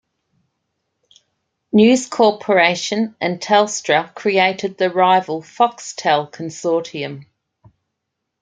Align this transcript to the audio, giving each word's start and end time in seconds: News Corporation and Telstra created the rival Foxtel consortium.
News 1.71 2.07
Corporation 2.07 3.15
and 3.21 3.39
Telstra 3.39 4.11
created 4.15 4.75
the 4.79 4.89
rival 4.89 5.43
Foxtel 5.43 6.31
consortium. 6.31 7.27